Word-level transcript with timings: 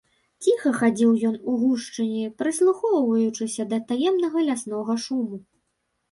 Ціха 0.43 0.69
хадзіў 0.77 1.09
ён 1.29 1.33
у 1.49 1.57
гушчыні, 1.63 2.23
прыслухоўваючыся 2.41 3.63
да 3.73 3.79
таемнага 3.91 4.37
ляснога 4.47 4.97
шуму. 5.05 5.37